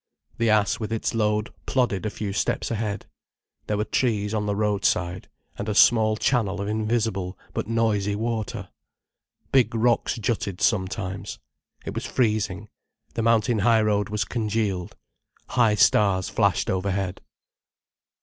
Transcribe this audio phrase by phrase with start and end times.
[0.39, 3.05] The ass with its load plodded a few steps ahead.
[3.67, 8.15] There were trees on the road side, and a small channel of invisible but noisy
[8.15, 8.69] water.
[9.51, 11.37] Big rocks jutted sometimes.
[11.85, 12.67] It was freezing,
[13.13, 14.95] the mountain high road was congealed.
[15.49, 17.21] High stars flashed overhead.